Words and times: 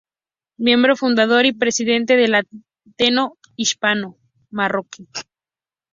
Miembro 0.57 0.95
fundador 0.95 1.45
y 1.45 1.53
Presidente 1.53 2.15
del 2.15 2.33
Ateneo 2.33 3.37
Hispano-Marroquí. 3.55 5.05